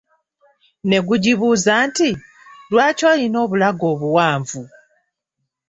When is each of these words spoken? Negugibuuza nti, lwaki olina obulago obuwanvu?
Negugibuuza 0.89 1.73
nti, 1.87 2.09
lwaki 2.71 3.03
olina 3.11 3.37
obulago 3.45 3.85
obuwanvu? 3.93 4.61